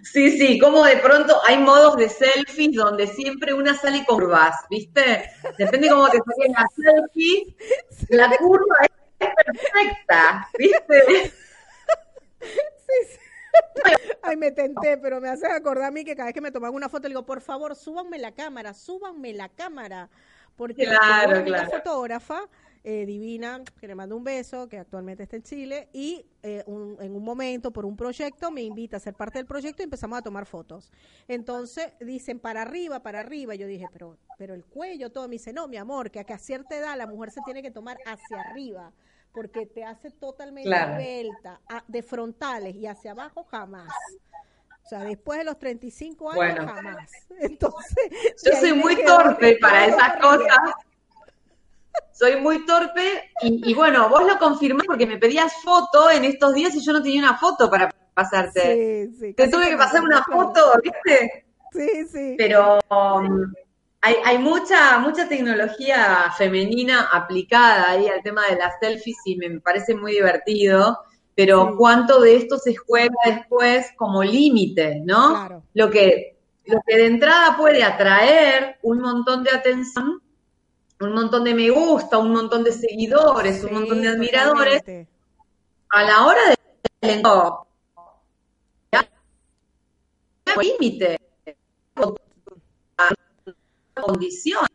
[0.02, 4.56] Sí, sí, como de pronto hay modos de selfies donde siempre una sale con curvas,
[4.70, 5.30] ¿viste?
[5.58, 7.56] Depende cómo te saquen la selfie,
[8.08, 8.76] la curva
[9.18, 11.32] es perfecta, ¿viste?
[12.40, 13.18] Sí, sí.
[14.22, 16.74] Ay, me tenté, pero me hace acordar a mí que cada vez que me toman
[16.74, 20.08] una foto, le digo, por favor, súbanme la cámara, súbanme la cámara.
[20.56, 22.48] Porque claro, la fotógrafa
[22.84, 27.14] eh, divina, que le mando un beso, que actualmente está en Chile, y eh, en
[27.14, 30.22] un momento, por un proyecto, me invita a ser parte del proyecto y empezamos a
[30.22, 30.90] tomar fotos.
[31.28, 33.54] Entonces dicen para arriba, para arriba.
[33.54, 35.28] Yo dije, pero, pero el cuello, todo.
[35.28, 37.98] Me dice, no, mi amor, que a, cierta edad la mujer se tiene que tomar
[38.04, 38.92] hacia arriba
[39.32, 43.88] porque te hace totalmente vuelta, de frontales y hacia abajo jamás.
[44.84, 47.10] O sea, después de los 35 años jamás.
[47.40, 48.10] Entonces,
[48.44, 50.58] yo soy muy torpe para esas cosas
[52.12, 56.74] soy muy torpe y, bueno, vos lo confirmás porque me pedías foto en estos días
[56.74, 59.08] y yo no tenía una foto para pasarte.
[59.10, 61.46] Sí, sí, Te tuve que pasar una foto, ¿viste?
[61.72, 62.34] Sí, sí.
[62.38, 63.52] Pero um,
[64.02, 69.60] hay, hay, mucha, mucha tecnología femenina aplicada ahí al tema de las selfies y me
[69.60, 70.98] parece muy divertido.
[71.34, 75.30] Pero cuánto de esto se juega después como límite, ¿no?
[75.30, 75.62] Claro.
[75.72, 80.20] Lo que, lo que de entrada puede atraer un montón de atención
[81.02, 84.82] un montón de me gusta, un montón de seguidores, un montón de admiradores,
[85.90, 86.56] a la hora de
[90.60, 91.18] límite.
[93.94, 94.66] Condición.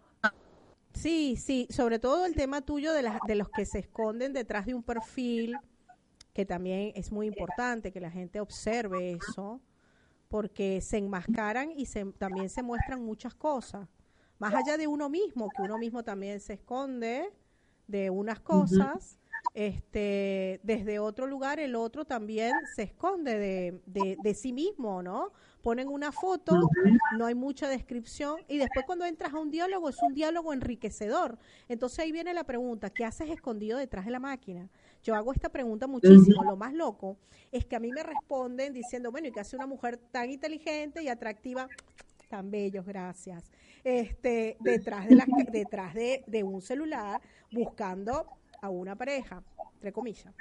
[0.93, 4.73] Sí, sí, sobre todo el tema tuyo de, de los que se esconden detrás de
[4.73, 5.55] un perfil,
[6.33, 9.61] que también es muy importante que la gente observe eso,
[10.27, 13.87] porque se enmascaran y se, también se muestran muchas cosas
[14.39, 17.29] más allá de uno mismo, que uno mismo también se esconde
[17.87, 19.17] de unas cosas,
[19.53, 25.31] este, desde otro lugar el otro también se esconde de, de, sí mismo, ¿no?
[25.61, 26.69] ponen una foto,
[27.17, 31.37] no hay mucha descripción y después cuando entras a un diálogo es un diálogo enriquecedor.
[31.67, 34.69] Entonces ahí viene la pregunta, ¿qué haces escondido detrás de la máquina?
[35.03, 36.43] Yo hago esta pregunta muchísimo.
[36.43, 37.17] Lo más loco
[37.51, 41.03] es que a mí me responden diciendo, bueno, ¿y qué hace una mujer tan inteligente
[41.03, 41.67] y atractiva?
[42.27, 43.51] Tan bellos, gracias.
[43.83, 47.21] Este, detrás de la, detrás de, de un celular
[47.51, 48.25] buscando
[48.61, 49.43] a una pareja,
[49.75, 50.33] entre comillas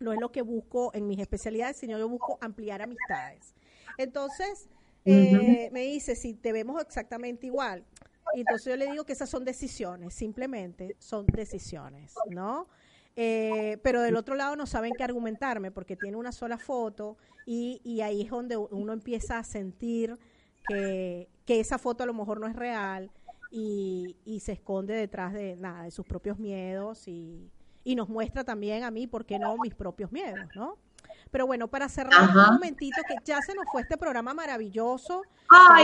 [0.00, 3.54] no es lo que busco en mis especialidades, sino yo busco ampliar amistades.
[3.98, 4.68] Entonces,
[5.04, 7.84] eh, me dice, si te vemos exactamente igual,
[8.34, 12.66] entonces yo le digo que esas son decisiones, simplemente son decisiones, ¿no?
[13.16, 17.80] Eh, pero del otro lado no saben qué argumentarme porque tiene una sola foto y,
[17.84, 20.16] y ahí es donde uno empieza a sentir
[20.74, 23.10] que, que, esa foto a lo mejor no es real
[23.50, 27.50] y, y se esconde detrás de nada, de sus propios miedos y,
[27.84, 30.78] y nos muestra también a mí, ¿por qué no?, mis propios miedos, ¿no?
[31.30, 35.22] Pero bueno, para cerrar un momentito, que ya se nos fue este programa maravilloso.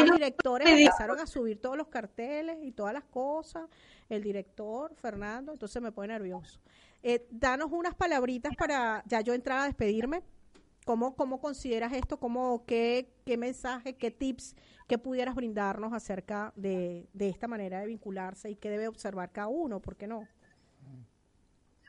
[0.01, 3.68] los directores empezaron a subir todos los carteles y todas las cosas.
[4.09, 6.61] El director, Fernando, entonces me pone nervioso.
[7.03, 10.22] Eh, danos unas palabritas para ya yo entrar a despedirme.
[10.87, 12.16] ¿Cómo, cómo consideras esto?
[12.16, 14.55] ¿Cómo, qué, ¿Qué mensaje, qué tips
[14.87, 19.49] que pudieras brindarnos acerca de, de esta manera de vincularse y qué debe observar cada
[19.49, 19.80] uno?
[19.80, 20.28] ¿Por qué no?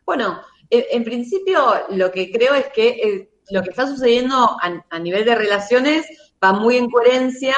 [0.03, 0.41] Bueno,
[0.71, 5.25] eh, en principio lo que creo es que eh, lo que está sucediendo a, nivel
[5.25, 6.07] de relaciones
[6.43, 7.55] va muy en coherencia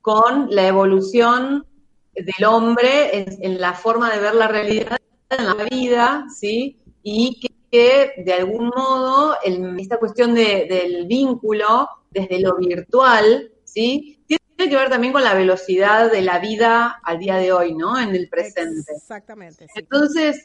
[0.00, 1.68] con la evolución
[2.14, 6.80] del hombre en, la forma de ver la realidad en la vida, ¿sí?
[7.04, 9.36] Y que, de algún modo
[9.78, 14.22] esta cuestión del vínculo desde lo virtual, ¿sí?
[14.26, 17.98] Tiene que ver también con la velocidad de la vida al día de hoy, ¿no?
[17.98, 18.92] En el presente.
[18.94, 19.66] Exactamente.
[19.74, 20.44] Entonces,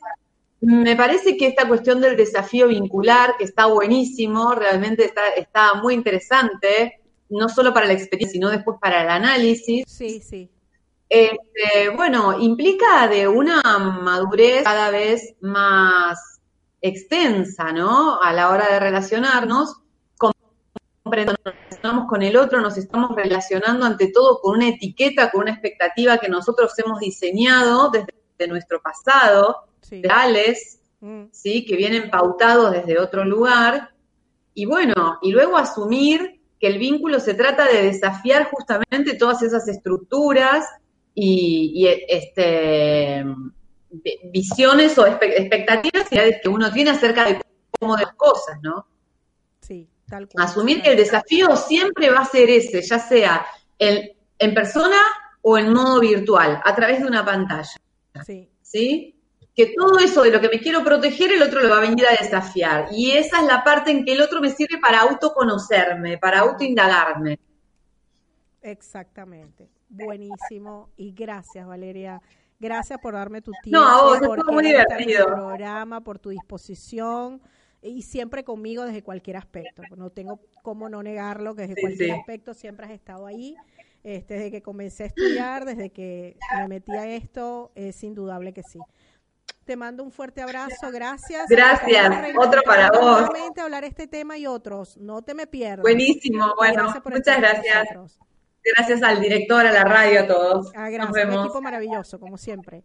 [0.62, 5.94] me parece que esta cuestión del desafío vincular, que está buenísimo, realmente está, está muy
[5.94, 9.84] interesante, no solo para la experiencia, sino después para el análisis.
[9.88, 10.50] Sí, sí.
[11.10, 13.62] Este, bueno, implica de una
[14.02, 16.35] madurez cada vez más
[16.88, 18.22] extensa, ¿no?
[18.22, 19.78] A la hora de relacionarnos,
[21.04, 26.18] nos con el otro, nos estamos relacionando ante todo con una etiqueta, con una expectativa
[26.18, 31.26] que nosotros hemos diseñado desde nuestro pasado, reales, mm.
[31.32, 31.66] ¿sí?
[31.66, 33.92] que vienen pautados desde otro lugar.
[34.54, 39.68] Y bueno, y luego asumir que el vínculo se trata de desafiar justamente todas esas
[39.68, 40.66] estructuras
[41.14, 43.24] y, este,
[44.32, 47.42] visiones o expectativas que uno tiene acerca de
[47.80, 48.88] cómo de las cosas, ¿no?
[49.62, 50.46] Sí, tal cual.
[50.46, 53.46] Asumir que el desafío siempre va a ser ese, ya sea
[53.78, 54.98] en persona
[55.42, 57.82] o en modo virtual, a través de una pantalla.
[58.26, 58.50] Sí.
[58.62, 59.16] ¿Sí?
[59.56, 62.06] que todo eso de lo que me quiero proteger, el otro lo va a venir
[62.06, 62.90] a desafiar.
[62.92, 67.40] Y esa es la parte en que el otro me sirve para autoconocerme, para autoindagarme.
[68.62, 69.70] Exactamente.
[69.88, 70.90] Buenísimo.
[70.98, 72.22] Y gracias, Valeria.
[72.60, 73.80] Gracias por darme tu tiempo.
[73.80, 75.26] No, por muy divertido.
[75.28, 77.42] programa, por tu disposición
[77.82, 79.84] y siempre conmigo desde cualquier aspecto.
[79.96, 83.56] No tengo cómo no negarlo, que desde cualquier aspecto siempre has estado ahí.
[84.04, 88.62] Este, desde que comencé a estudiar, desde que me metí a esto, es indudable que
[88.64, 88.80] sí.
[89.66, 91.48] Te mando un fuerte abrazo, gracias.
[91.50, 93.28] Gracias, otro para vos.
[93.58, 95.82] Hablar este tema y otros, no te me pierdas.
[95.82, 98.20] Buenísimo, bueno, muchas gracias.
[98.66, 100.72] Gracias al director, a la radio, a todos.
[100.76, 102.84] Ah, gracias, un equipo maravilloso, como siempre.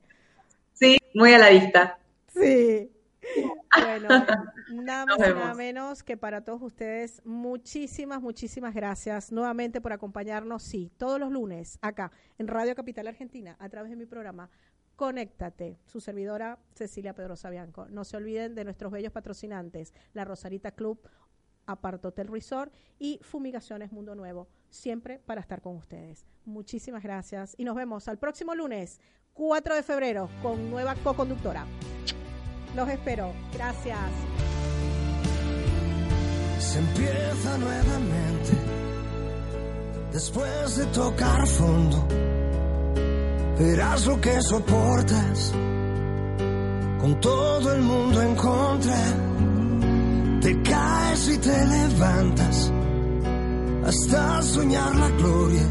[0.75, 1.99] Sí, muy a la vista.
[2.29, 2.91] Sí.
[3.77, 4.09] Bueno,
[4.73, 10.63] nada más y nada menos que para todos ustedes, muchísimas, muchísimas gracias nuevamente por acompañarnos,
[10.63, 14.51] sí, todos los lunes acá en Radio Capital Argentina a través de mi programa
[14.97, 17.87] Conéctate, su servidora Cecilia Pedrosa Bianco.
[17.89, 21.01] No se olviden de nuestros bellos patrocinantes, la Rosarita Club,
[21.65, 26.25] Apart Hotel Resort y Fumigaciones Mundo Nuevo, siempre para estar con ustedes.
[26.45, 29.01] Muchísimas gracias y nos vemos al próximo lunes,
[29.35, 31.67] 4 de febrero, con nueva co-conductora.
[32.75, 33.33] Los espero.
[33.53, 33.99] Gracias.
[36.59, 38.53] Se empieza nuevamente
[40.13, 42.07] después de tocar fondo
[43.61, 45.53] verás lo que soportas
[47.01, 48.97] con todo el mundo en contra.
[50.41, 52.73] Te caes y te levantas
[53.91, 55.67] hasta soñar la gloria,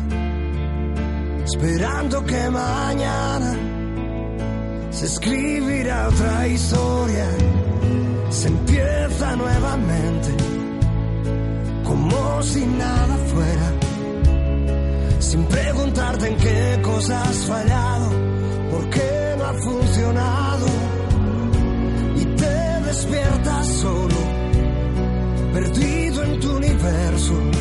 [1.46, 3.52] esperando que mañana
[4.92, 7.28] se escribirá otra historia.
[8.30, 10.32] Se empieza nuevamente
[11.84, 13.70] como si nada fuera
[15.20, 18.10] sin preguntarte en qué cosas has fallado,
[18.72, 20.68] por qué no ha funcionado.
[22.22, 24.20] Y te despiertas solo,
[25.54, 27.59] perdido en tu universo,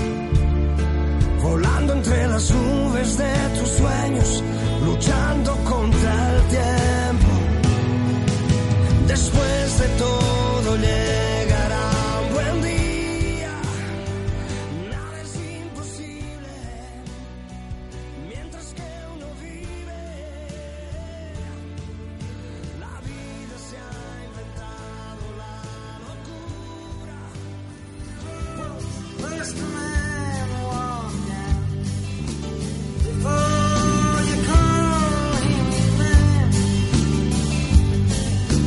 [1.43, 4.43] volando entre las nubes de tus sueños,
[4.85, 7.33] luchando contra el tiempo.
[9.07, 10.19] Después de todo.